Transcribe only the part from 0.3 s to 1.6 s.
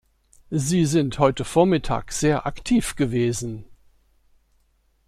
Sie sind heute